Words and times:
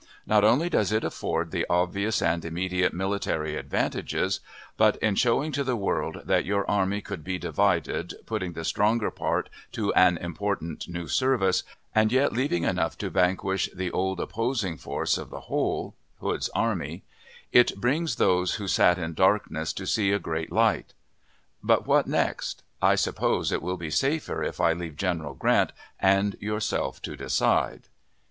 Not 0.25 0.43
only 0.43 0.67
does 0.67 0.91
it 0.91 1.03
afford 1.03 1.51
the 1.51 1.63
obvious 1.69 2.23
and 2.23 2.43
immediate 2.43 2.91
military 2.91 3.55
advantages, 3.55 4.39
but, 4.75 4.95
in 4.95 5.13
showing 5.13 5.51
to 5.51 5.63
the 5.63 5.75
world 5.75 6.23
that 6.25 6.43
your 6.43 6.67
army 6.67 7.01
could 7.01 7.23
be 7.23 7.37
divided, 7.37 8.15
putting 8.25 8.53
the 8.53 8.65
stronger 8.65 9.11
part 9.11 9.47
to 9.73 9.93
an 9.93 10.17
important 10.17 10.87
new 10.89 11.07
service, 11.07 11.61
and 11.93 12.11
yet 12.11 12.33
leaving 12.33 12.63
enough 12.63 12.97
to 12.97 13.11
vanquish 13.11 13.69
the 13.75 13.91
old 13.91 14.19
opposing 14.19 14.75
force 14.75 15.19
of 15.19 15.29
the 15.29 15.41
whole, 15.41 15.93
Hood's 16.19 16.49
army, 16.55 17.03
it 17.51 17.79
brings 17.79 18.15
those 18.15 18.55
who 18.55 18.67
sat 18.67 18.97
in 18.97 19.13
darkness 19.13 19.71
to 19.73 19.85
see 19.85 20.11
a 20.11 20.17
great 20.17 20.51
light. 20.51 20.95
But 21.61 21.85
what 21.85 22.07
next? 22.07 22.63
I 22.81 22.95
suppose 22.95 23.51
it 23.51 23.61
will 23.61 23.77
be 23.77 23.91
safer 23.91 24.41
if 24.43 24.59
I 24.59 24.73
leave 24.73 24.95
General 24.97 25.35
Grant 25.35 25.71
and 25.99 26.35
yourself 26.39 27.03
to 27.03 27.15
decide. 27.15 27.87